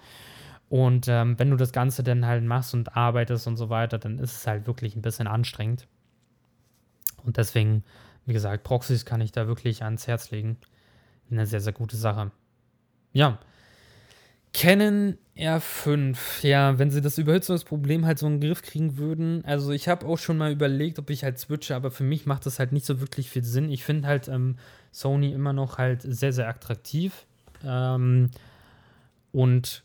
[0.68, 4.18] und ähm, wenn du das Ganze dann halt machst und arbeitest und so weiter, dann
[4.18, 5.88] ist es halt wirklich ein bisschen anstrengend
[7.24, 7.82] und deswegen,
[8.26, 10.56] wie gesagt, Proxys kann ich da wirklich ans Herz legen.
[11.30, 12.30] Eine sehr, sehr gute Sache.
[13.12, 13.38] Ja,
[14.54, 19.44] Canon R5, ja, wenn sie das Überhitzungsproblem halt so in den Griff kriegen würden.
[19.44, 22.46] Also ich habe auch schon mal überlegt, ob ich halt switche, aber für mich macht
[22.46, 23.68] das halt nicht so wirklich viel Sinn.
[23.68, 24.56] Ich finde halt ähm,
[24.92, 27.26] Sony immer noch halt sehr, sehr attraktiv.
[27.64, 28.30] Ähm,
[29.32, 29.82] und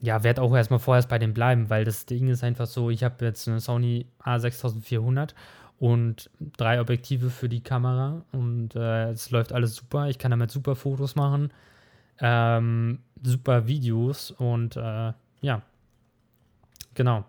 [0.00, 3.04] ja, werde auch erstmal vorerst bei dem bleiben, weil das Ding ist einfach so, ich
[3.04, 5.30] habe jetzt eine Sony A6400
[5.78, 10.08] und drei Objektive für die Kamera und äh, es läuft alles super.
[10.08, 11.52] Ich kann damit super Fotos machen
[12.20, 15.62] ähm, super Videos und äh, ja,
[16.94, 17.24] genau.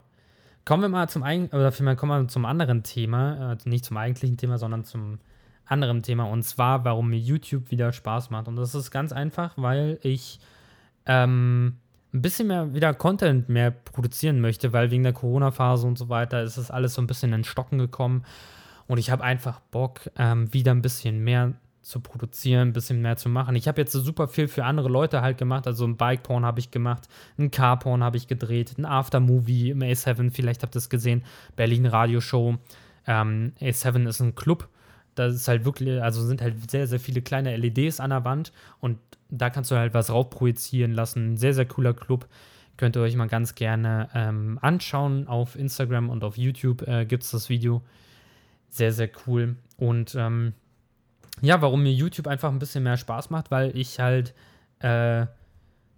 [0.65, 3.97] Kommen wir mal zum ein oder vielmehr kommen wir zum anderen Thema, äh, nicht zum
[3.97, 5.19] eigentlichen Thema, sondern zum
[5.65, 8.47] anderen Thema und zwar, warum mir YouTube wieder Spaß macht.
[8.47, 10.39] Und das ist ganz einfach, weil ich
[11.05, 11.77] ähm,
[12.13, 16.41] ein bisschen mehr wieder Content mehr produzieren möchte, weil wegen der Corona-Phase und so weiter
[16.41, 18.23] ist das alles so ein bisschen in Stocken gekommen.
[18.87, 23.17] Und ich habe einfach Bock, ähm, wieder ein bisschen mehr zu produzieren, ein bisschen mehr
[23.17, 23.55] zu machen.
[23.55, 25.65] Ich habe jetzt super viel für andere Leute halt gemacht.
[25.65, 30.31] Also ein Bike-Porn habe ich gemacht, ein Car-Porn habe ich gedreht, ein Aftermovie im A7,
[30.31, 31.23] vielleicht habt ihr es gesehen,
[31.55, 32.57] Berlin Radioshow.
[33.07, 34.67] Ähm, A7 ist ein Club,
[35.15, 38.51] da ist halt wirklich, also sind halt sehr, sehr viele kleine LEDs an der Wand
[38.79, 41.37] und da kannst du halt was raufprojizieren lassen.
[41.37, 42.27] Sehr, sehr cooler Club.
[42.77, 45.27] Könnt ihr euch mal ganz gerne ähm, anschauen.
[45.27, 47.81] Auf Instagram und auf YouTube äh, gibt es das Video.
[48.69, 49.57] Sehr, sehr cool.
[49.77, 50.53] Und ähm,
[51.41, 54.33] ja, warum mir YouTube einfach ein bisschen mehr Spaß macht, weil ich halt
[54.79, 55.25] äh,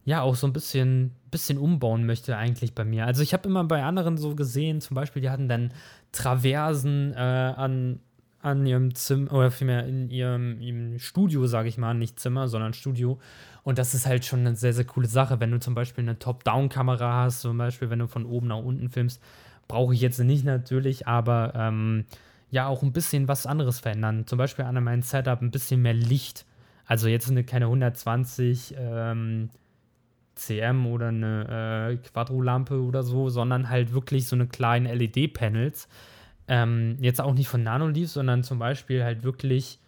[0.05, 3.05] ja auch so ein bisschen, bisschen umbauen möchte eigentlich bei mir.
[3.05, 5.73] Also ich habe immer bei anderen so gesehen, zum Beispiel, die hatten dann
[6.11, 7.99] Traversen äh, an,
[8.41, 12.73] an ihrem Zimmer, oder vielmehr in ihrem, ihrem Studio, sage ich mal, nicht Zimmer, sondern
[12.73, 13.19] Studio.
[13.63, 16.17] Und das ist halt schon eine sehr, sehr coole Sache, wenn du zum Beispiel eine
[16.17, 19.21] Top-Down-Kamera hast, zum Beispiel, wenn du von oben nach unten filmst,
[19.67, 22.05] brauche ich jetzt nicht natürlich, aber ähm,
[22.51, 24.27] ja, auch ein bisschen was anderes verändern.
[24.27, 26.45] Zum Beispiel an meinem Setup ein bisschen mehr Licht.
[26.85, 29.49] Also jetzt eine keine 120 ähm,
[30.35, 35.87] CM oder eine äh, Quadro-Lampe oder so, sondern halt wirklich so eine kleine LED-Panels.
[36.49, 39.79] Ähm, jetzt auch nicht von Nanoleaf, sondern zum Beispiel halt wirklich,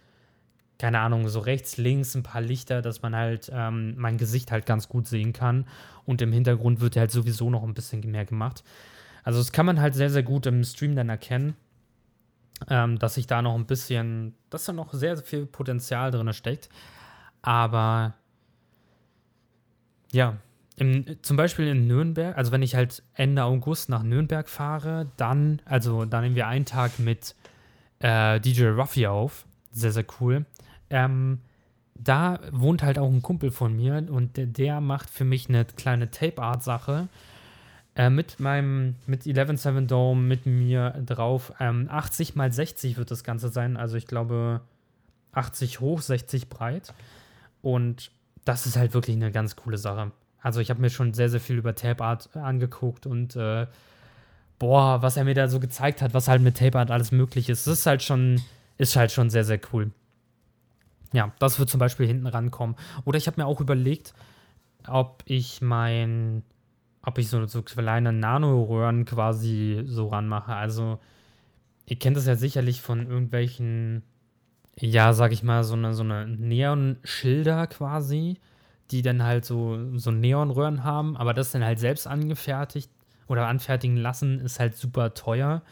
[0.78, 4.64] keine Ahnung, so rechts, links ein paar Lichter, dass man halt ähm, mein Gesicht halt
[4.64, 5.66] ganz gut sehen kann.
[6.06, 8.64] Und im Hintergrund wird halt sowieso noch ein bisschen mehr gemacht.
[9.22, 11.56] Also das kann man halt sehr, sehr gut im Stream dann erkennen,
[12.68, 16.32] ähm, dass sich da noch ein bisschen, dass da noch sehr, sehr viel Potenzial drin
[16.32, 16.68] steckt.
[17.42, 18.14] Aber
[20.12, 20.36] ja,
[20.76, 25.60] im, zum Beispiel in Nürnberg, also wenn ich halt Ende August nach Nürnberg fahre, dann,
[25.64, 27.34] also da nehmen wir einen Tag mit
[28.00, 29.46] äh, DJ Ruffy auf.
[29.72, 30.46] Sehr, sehr cool.
[30.90, 31.40] Ähm,
[31.94, 35.64] da wohnt halt auch ein Kumpel von mir und der, der macht für mich eine
[35.64, 37.08] kleine Tape-Art-Sache.
[37.96, 41.52] Äh, mit meinem, mit 11.7 Dome, mit mir drauf.
[41.60, 43.76] Ähm, 80 mal 60 wird das Ganze sein.
[43.76, 44.60] Also ich glaube
[45.32, 46.92] 80 hoch, 60 breit.
[47.62, 48.10] Und
[48.44, 50.12] das ist halt wirklich eine ganz coole Sache.
[50.40, 53.66] Also ich habe mir schon sehr, sehr viel über Tape Art angeguckt und äh,
[54.58, 57.48] boah, was er mir da so gezeigt hat, was halt mit Tape Art alles möglich
[57.48, 58.42] ist, das ist halt schon,
[58.76, 59.90] ist halt schon sehr, sehr cool.
[61.12, 62.76] Ja, das wird zum Beispiel hinten rankommen.
[63.04, 64.12] Oder ich habe mir auch überlegt,
[64.86, 66.42] ob ich mein,
[67.04, 70.54] ob ich so, so kleine Nanoröhren quasi so ranmache.
[70.54, 70.98] Also,
[71.86, 74.02] ihr kennt das ja sicherlich von irgendwelchen,
[74.78, 78.38] ja, sag ich mal, so eine, so eine Neon-Schilder quasi
[78.90, 82.90] die dann halt so, so Neonröhren haben, aber das dann halt selbst angefertigt
[83.28, 85.62] oder anfertigen lassen, ist halt super teuer.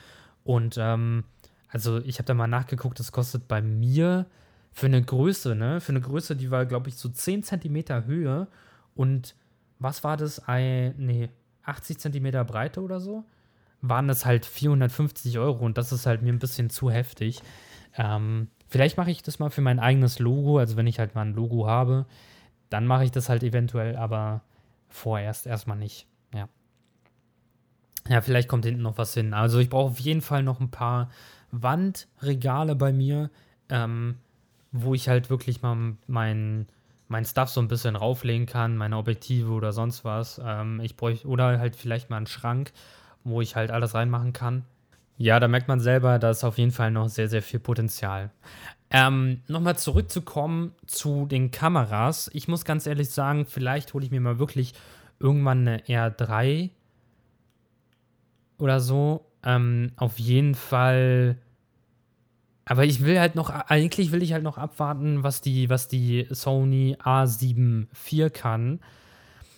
[0.45, 1.25] Und ähm,
[1.69, 4.27] also ich habe da mal nachgeguckt, das kostet bei mir
[4.73, 5.81] für eine Größe, ne?
[5.81, 8.49] Für eine Größe, die war, glaube ich, so 10 cm Höhe
[8.95, 9.35] und
[9.83, 10.47] was war das?
[10.49, 11.29] Ein, nee,
[11.65, 13.25] 80 cm Breite oder so?
[13.81, 17.43] Waren das halt 450 Euro und das ist halt mir ein bisschen zu heftig.
[17.97, 21.23] Ähm, vielleicht mache ich das mal für mein eigenes Logo, also wenn ich halt mal
[21.23, 22.07] ein Logo habe,
[22.71, 24.43] dann mache ich das halt eventuell, aber
[24.89, 26.07] vorerst erstmal nicht.
[26.33, 26.49] Ja.
[28.09, 29.35] Ja, vielleicht kommt hinten noch was hin.
[29.35, 31.11] Also ich brauche auf jeden Fall noch ein paar
[31.51, 33.31] Wandregale bei mir,
[33.69, 34.17] ähm,
[34.71, 36.67] wo ich halt wirklich mal mein,
[37.13, 40.41] mein Stuff so ein bisschen rauflegen kann, meine Objektive oder sonst was.
[40.45, 42.73] Ähm, ich bräuchte, oder halt vielleicht mal einen Schrank,
[43.23, 44.65] wo ich halt alles reinmachen kann.
[45.19, 48.31] Ja, da merkt man selber, da ist auf jeden Fall noch sehr, sehr viel Potenzial.
[48.91, 52.31] Ähm, Nochmal zurückzukommen zu den Kameras.
[52.33, 54.75] Ich muss ganz ehrlich sagen, vielleicht hole ich mir mal wirklich
[55.21, 56.71] irgendwann eine R3
[58.59, 59.27] oder so.
[59.45, 61.37] Ähm, auf jeden Fall.
[62.65, 66.27] Aber ich will halt noch, eigentlich will ich halt noch abwarten, was die, was die
[66.31, 68.81] Sony A7 IV kann.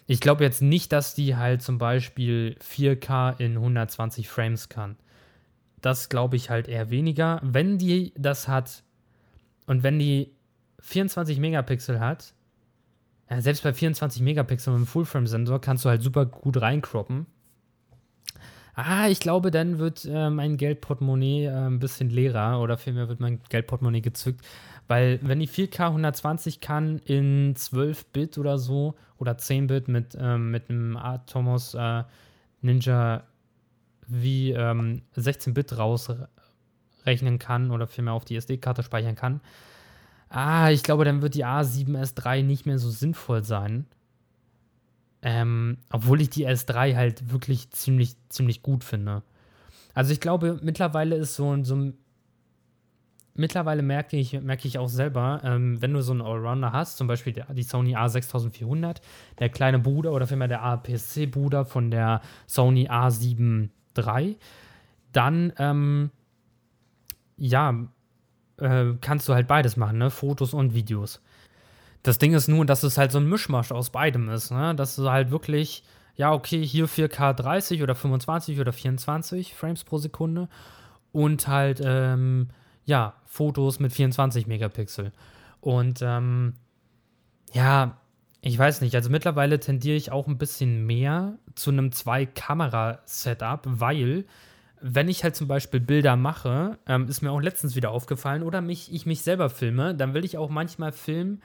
[0.06, 4.96] Ich glaube jetzt nicht, dass die halt zum Beispiel 4K in 120 Frames kann.
[5.80, 7.40] Das glaube ich halt eher weniger.
[7.42, 8.82] Wenn die das hat,
[9.66, 10.32] und wenn die
[10.80, 12.34] 24 Megapixel hat,
[13.30, 17.26] ja, selbst bei 24 Megapixel mit einem Full-Frame-Sensor kannst du halt super gut reinkroppen.
[18.74, 23.20] Ah, ich glaube, dann wird äh, mein Geldportemonnaie äh, ein bisschen leerer oder vielmehr wird
[23.20, 24.44] mein Geldportemonnaie gezückt.
[24.88, 30.68] Weil, wenn die 4K 120 kann in 12-Bit oder so oder 10-Bit mit, ähm, mit
[30.70, 32.02] einem Atomos äh,
[32.62, 33.22] Ninja
[34.08, 36.10] wie ähm, 16-Bit raus
[37.06, 39.40] rechnen kann oder vielmehr auf die SD-Karte speichern kann.
[40.28, 43.86] Ah, ich glaube, dann wird die A7S3 nicht mehr so sinnvoll sein.
[45.26, 49.22] Ähm, obwohl ich die S3 halt wirklich ziemlich, ziemlich gut finde.
[49.94, 51.92] Also ich glaube, mittlerweile ist so, so
[53.34, 57.06] mittlerweile merke ich, merke ich auch selber, ähm, wenn du so einen Allrounder hast, zum
[57.06, 58.98] Beispiel die Sony A6400,
[59.38, 64.36] der kleine Bruder oder vielmehr der APS-C-Bruder von der Sony A7 III,
[65.12, 66.10] dann ähm,
[67.38, 67.74] ja,
[68.58, 70.10] äh, kannst du halt beides machen, ne?
[70.10, 71.22] Fotos und Videos.
[72.04, 74.74] Das Ding ist nur, dass es halt so ein Mischmasch aus beidem ist, ne?
[74.74, 75.82] Dass du halt wirklich,
[76.16, 80.48] ja, okay, hier 4K 30 oder 25 oder 24 Frames pro Sekunde
[81.12, 82.50] und halt, ähm,
[82.84, 85.12] ja, Fotos mit 24 Megapixel.
[85.60, 86.54] Und ähm,
[87.54, 87.96] ja,
[88.42, 94.26] ich weiß nicht, also mittlerweile tendiere ich auch ein bisschen mehr zu einem Zwei-Kamera-Setup, weil
[94.82, 98.60] wenn ich halt zum Beispiel Bilder mache, ähm, ist mir auch letztens wieder aufgefallen, oder
[98.60, 101.40] mich, ich mich selber filme, dann will ich auch manchmal filmen,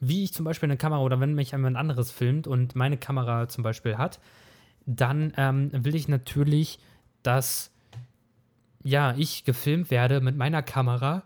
[0.00, 3.48] wie ich zum Beispiel eine Kamera oder wenn mich jemand anderes filmt und meine Kamera
[3.48, 4.20] zum Beispiel hat,
[4.86, 6.78] dann ähm, will ich natürlich,
[7.22, 7.70] dass
[8.82, 11.22] ja, ich gefilmt werde mit meiner Kamera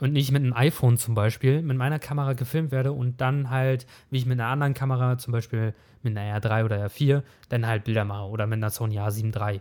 [0.00, 3.86] und nicht mit einem iPhone zum Beispiel, mit meiner Kamera gefilmt werde und dann halt,
[4.10, 7.84] wie ich mit einer anderen Kamera, zum Beispiel mit einer R3 oder R4, dann halt
[7.84, 9.60] Bilder mache oder mit einer Sony A7 III.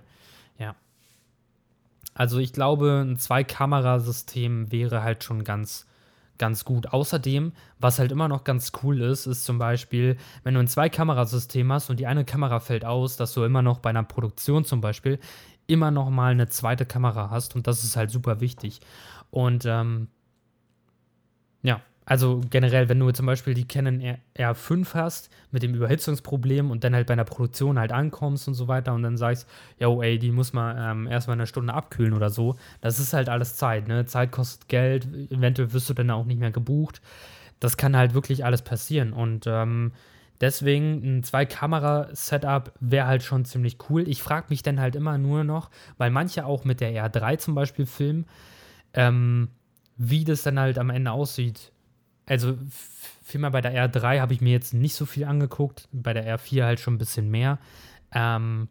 [0.60, 0.76] Ja.
[2.13, 5.88] Also ich glaube, ein Zwei-Kamerasystem wäre halt schon ganz,
[6.38, 6.88] ganz gut.
[6.88, 11.71] Außerdem, was halt immer noch ganz cool ist, ist zum Beispiel, wenn du ein Zwei-Kamerasystem
[11.71, 14.82] hast und die eine Kamera fällt aus, dass du immer noch bei einer Produktion zum
[14.82, 15.19] Beispiel
[15.67, 18.80] immer noch mal eine zweite Kamera hast und das ist halt super wichtig.
[19.30, 20.08] Und ähm,
[21.62, 24.01] ja, also generell, wenn du zum Beispiel die Canon
[24.33, 28.69] R5 hast mit dem Überhitzungsproblem und dann halt bei einer Produktion halt ankommst und so
[28.69, 29.45] weiter und dann sagst,
[29.77, 33.27] yo, ey, die muss man ähm, erstmal eine Stunde abkühlen oder so, das ist halt
[33.27, 34.05] alles Zeit, ne?
[34.05, 37.01] Zeit kostet Geld, eventuell wirst du dann auch nicht mehr gebucht.
[37.59, 39.91] Das kann halt wirklich alles passieren und ähm,
[40.39, 44.07] deswegen ein Zwei-Kamera-Setup wäre halt schon ziemlich cool.
[44.07, 47.53] Ich frage mich dann halt immer nur noch, weil manche auch mit der R3 zum
[47.53, 48.27] Beispiel filmen,
[48.93, 49.49] ähm,
[49.97, 51.73] wie das dann halt am Ende aussieht
[52.27, 52.57] also
[53.23, 56.63] vielmehr bei der R3 habe ich mir jetzt nicht so viel angeguckt, bei der R4
[56.63, 57.59] halt schon ein bisschen mehr.
[58.13, 58.67] Ähm,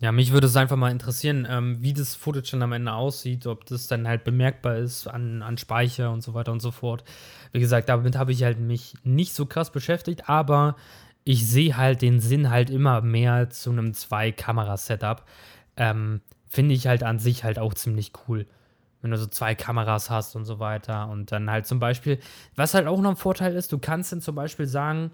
[0.00, 3.46] ja, mich würde es einfach mal interessieren, ähm, wie das Footage dann am Ende aussieht,
[3.46, 7.04] ob das dann halt bemerkbar ist an, an Speicher und so weiter und so fort.
[7.52, 10.76] Wie gesagt, damit habe ich halt mich nicht so krass beschäftigt, aber
[11.22, 15.24] ich sehe halt den Sinn halt immer mehr zu einem Zwei-Kamera-Setup.
[15.76, 18.46] Ähm, Finde ich halt an sich halt auch ziemlich cool
[19.02, 21.08] wenn du so zwei Kameras hast und so weiter.
[21.10, 22.18] Und dann halt zum Beispiel,
[22.56, 25.10] was halt auch noch ein Vorteil ist, du kannst dann zum Beispiel sagen,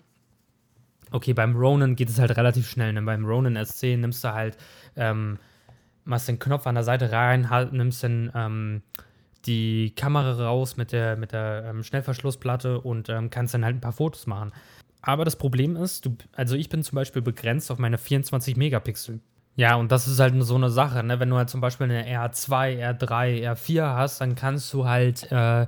[1.11, 2.92] okay, beim Ronin geht es halt relativ schnell.
[2.92, 3.03] Ne?
[3.03, 4.57] Beim Ronin SC nimmst du halt,
[4.94, 5.38] ähm,
[6.05, 8.83] machst den Knopf an der Seite rein, halt, nimmst dann ähm,
[9.46, 13.81] die Kamera raus mit der, mit der ähm, Schnellverschlussplatte und ähm, kannst dann halt ein
[13.81, 14.53] paar Fotos machen.
[15.01, 19.20] Aber das Problem ist, du, also ich bin zum Beispiel begrenzt auf meine 24 Megapixel.
[19.59, 21.18] Ja, und das ist halt so eine Sache, ne?
[21.18, 25.66] Wenn du halt zum Beispiel eine R2, R3, R4 hast, dann kannst du halt, äh,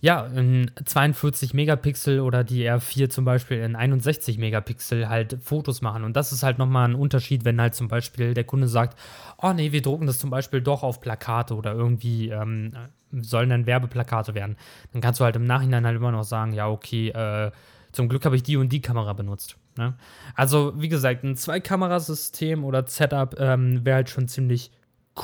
[0.00, 6.04] ja, in 42 Megapixel oder die R4 zum Beispiel in 61 Megapixel halt Fotos machen.
[6.04, 8.96] Und das ist halt nochmal ein Unterschied, wenn halt zum Beispiel der Kunde sagt,
[9.42, 12.74] oh nee, wir drucken das zum Beispiel doch auf Plakate oder irgendwie ähm,
[13.10, 14.56] sollen dann Werbeplakate werden.
[14.92, 17.50] Dann kannst du halt im Nachhinein halt immer noch sagen, ja, okay, äh,
[17.90, 19.56] zum Glück habe ich die und die Kamera benutzt.
[19.76, 19.94] Ne?
[20.34, 24.70] Also, wie gesagt, ein Zwei-Kamerasystem oder Setup ähm, wäre halt schon ziemlich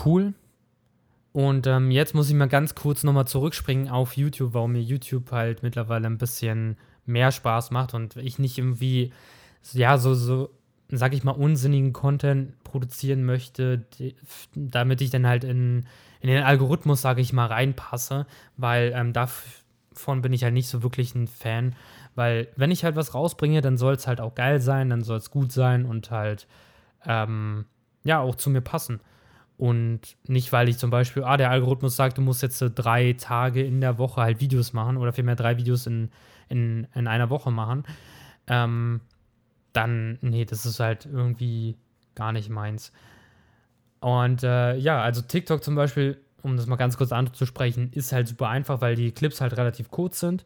[0.05, 0.35] cool.
[1.33, 5.33] Und ähm, jetzt muss ich mal ganz kurz nochmal zurückspringen auf YouTube, warum mir YouTube
[5.33, 9.13] halt mittlerweile ein bisschen mehr Spaß macht und ich nicht irgendwie,
[9.73, 10.51] ja, so, so,
[10.91, 14.15] sag ich mal, unsinnigen Content produzieren möchte, die,
[14.55, 15.87] damit ich dann halt in,
[16.21, 18.27] in den Algorithmus, sage ich mal, reinpasse,
[18.59, 21.75] weil ähm, davon bin ich halt nicht so wirklich ein Fan.
[22.15, 25.19] Weil wenn ich halt was rausbringe, dann soll es halt auch geil sein, dann soll
[25.19, 26.47] es gut sein und halt,
[27.07, 27.65] ähm,
[28.05, 29.01] ja, auch zu mir passen.
[29.57, 33.13] Und nicht, weil ich zum Beispiel, ah, der Algorithmus sagt, du musst jetzt so drei
[33.13, 36.11] Tage in der Woche halt Videos machen oder vielmehr drei Videos in,
[36.49, 37.85] in, in einer Woche machen.
[38.49, 39.01] Ähm,
[39.73, 41.77] dann, nee, das ist halt irgendwie
[42.15, 42.93] gar nicht meins.
[44.01, 48.27] Und äh, ja, also TikTok zum Beispiel, um das mal ganz kurz anzusprechen, ist halt
[48.29, 50.45] super einfach, weil die Clips halt relativ kurz sind.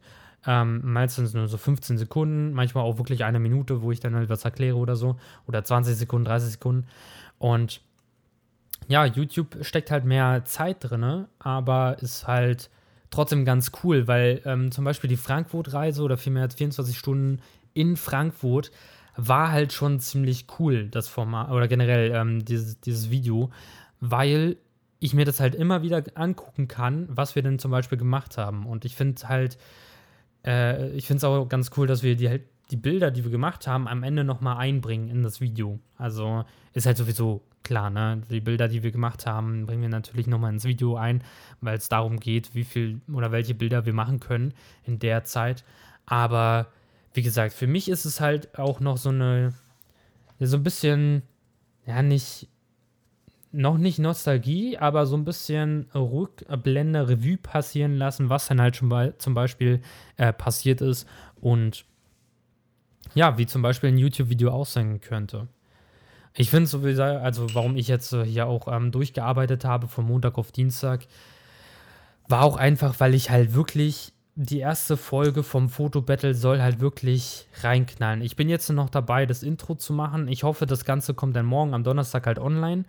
[0.49, 4.29] Ähm, meistens nur so 15 Sekunden, manchmal auch wirklich eine Minute, wo ich dann halt
[4.29, 5.17] was erkläre oder so.
[5.45, 6.87] Oder 20 Sekunden, 30 Sekunden.
[7.37, 7.81] Und
[8.87, 12.69] ja, YouTube steckt halt mehr Zeit drin, aber ist halt
[13.09, 17.41] trotzdem ganz cool, weil ähm, zum Beispiel die Frankfurt-Reise oder vielmehr 24 Stunden
[17.73, 18.71] in Frankfurt
[19.17, 23.49] war halt schon ziemlich cool, das Format, oder generell ähm, dieses, dieses Video,
[23.99, 24.57] weil
[24.99, 28.65] ich mir das halt immer wieder angucken kann, was wir denn zum Beispiel gemacht haben.
[28.65, 29.57] Und ich finde halt,
[30.45, 33.31] äh, ich finde es auch ganz cool, dass wir die, halt, die Bilder, die wir
[33.31, 35.79] gemacht haben, am Ende nochmal einbringen in das Video.
[35.97, 38.21] Also ist halt sowieso klar, ne?
[38.29, 41.23] Die Bilder, die wir gemacht haben, bringen wir natürlich nochmal ins Video ein,
[41.61, 45.63] weil es darum geht, wie viel oder welche Bilder wir machen können in der Zeit.
[46.05, 46.67] Aber
[47.13, 49.53] wie gesagt, für mich ist es halt auch noch so eine,
[50.39, 51.23] so ein bisschen,
[51.85, 52.47] ja, nicht
[53.51, 58.89] noch nicht Nostalgie, aber so ein bisschen Rückblende, Revue passieren lassen, was dann halt schon
[58.89, 59.81] bei, zum Beispiel
[60.17, 61.07] äh, passiert ist
[61.39, 61.85] und
[63.13, 65.47] ja, wie zum Beispiel ein YouTube-Video aussehen könnte.
[66.35, 70.51] Ich finde sowieso, also warum ich jetzt hier auch ähm, durchgearbeitet habe von Montag auf
[70.51, 71.07] Dienstag,
[72.27, 77.47] war auch einfach, weil ich halt wirklich die erste Folge vom Foto-Battle soll halt wirklich
[77.61, 78.21] reinknallen.
[78.21, 80.27] Ich bin jetzt noch dabei, das Intro zu machen.
[80.27, 82.85] Ich hoffe, das Ganze kommt dann morgen am Donnerstag halt online.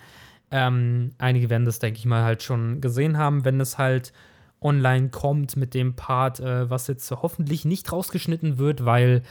[0.50, 4.12] Ähm, einige werden das, denke ich mal, halt schon gesehen haben, wenn es halt
[4.60, 9.22] online kommt mit dem Part, äh, was jetzt hoffentlich nicht rausgeschnitten wird, weil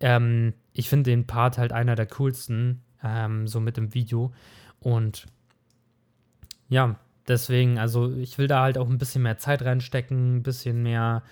[0.00, 4.32] ähm, ich finde den Part halt einer der coolsten, ähm, so mit dem Video.
[4.80, 5.26] Und
[6.68, 6.96] ja,
[7.28, 11.22] deswegen, also ich will da halt auch ein bisschen mehr Zeit reinstecken, ein bisschen mehr,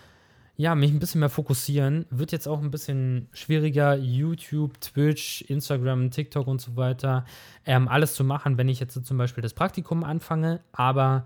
[0.60, 2.04] ja, mich ein bisschen mehr fokussieren.
[2.10, 7.24] Wird jetzt auch ein bisschen schwieriger, YouTube, Twitch, Instagram, TikTok und so weiter,
[7.64, 10.60] ähm, alles zu machen, wenn ich jetzt zum Beispiel das Praktikum anfange.
[10.72, 11.24] Aber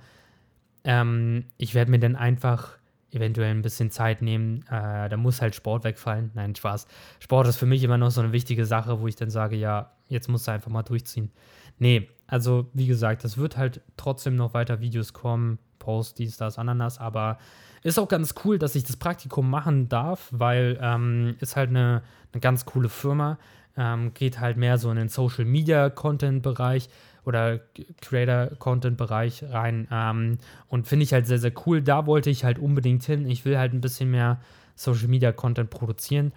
[0.84, 2.78] ähm, ich werde mir dann einfach
[3.10, 4.64] eventuell ein bisschen Zeit nehmen.
[4.70, 6.30] Äh, da muss halt Sport wegfallen.
[6.34, 6.86] Nein, Spaß.
[7.18, 9.90] Sport ist für mich immer noch so eine wichtige Sache, wo ich dann sage, ja,
[10.06, 11.32] jetzt musst du einfach mal durchziehen.
[11.78, 16.58] Nee, also wie gesagt, es wird halt trotzdem noch weiter Videos kommen, Post, dies, das,
[16.58, 17.38] Ananas, aber
[17.82, 22.02] ist auch ganz cool, dass ich das Praktikum machen darf, weil ähm, ist halt eine,
[22.32, 23.38] eine ganz coole Firma,
[23.76, 26.88] ähm, geht halt mehr so in den Social Media Content Bereich
[27.26, 27.60] oder
[28.00, 31.82] Creator Content Bereich rein ähm, und finde ich halt sehr, sehr cool.
[31.82, 33.26] Da wollte ich halt unbedingt hin.
[33.28, 34.40] Ich will halt ein bisschen mehr
[34.76, 36.32] Social Media Content produzieren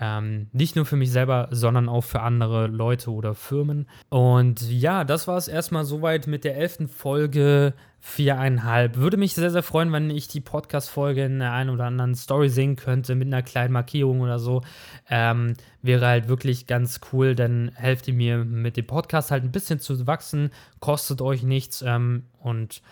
[0.00, 3.86] ähm, nicht nur für mich selber, sondern auch für andere Leute oder Firmen.
[4.08, 8.96] Und ja, das war es erstmal soweit mit der elften Folge viereinhalb.
[8.96, 12.50] Würde mich sehr, sehr freuen, wenn ich die Podcast-Folge in der einen oder anderen Story
[12.50, 14.62] sehen könnte, mit einer kleinen Markierung oder so.
[15.08, 19.52] Ähm, wäre halt wirklich ganz cool, dann helft ihr mir mit dem Podcast halt ein
[19.52, 22.82] bisschen zu wachsen, kostet euch nichts ähm, und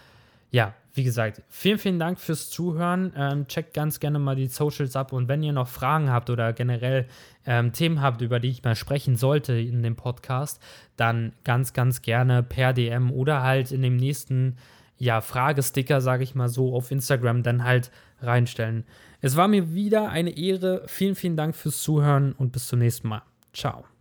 [0.53, 3.13] ja, wie gesagt, vielen, vielen Dank fürs Zuhören.
[3.17, 6.53] Ähm, checkt ganz gerne mal die Socials ab und wenn ihr noch Fragen habt oder
[6.53, 7.07] generell
[7.47, 10.63] ähm, Themen habt, über die ich mal sprechen sollte in dem Podcast,
[10.97, 14.57] dann ganz, ganz gerne per DM oder halt in dem nächsten
[14.99, 17.91] ja, Fragesticker, sage ich mal so, auf Instagram dann halt
[18.21, 18.85] reinstellen.
[19.23, 20.83] Es war mir wieder eine Ehre.
[20.87, 23.23] Vielen, vielen Dank fürs Zuhören und bis zum nächsten Mal.
[23.55, 23.92] Ciao.